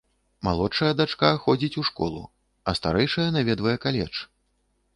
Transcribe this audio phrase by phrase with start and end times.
[0.45, 2.23] Малодшая дачка ходзіць у школу,
[2.71, 4.15] а старэйшая наведвае каледж.